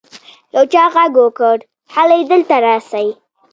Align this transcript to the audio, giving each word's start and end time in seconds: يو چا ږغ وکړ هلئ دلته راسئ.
يو 0.55 0.63
چا 0.73 0.83
ږغ 0.93 1.13
وکړ 1.25 1.57
هلئ 1.93 2.21
دلته 2.31 2.55
راسئ. 2.65 3.07